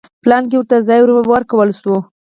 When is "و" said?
1.99-2.03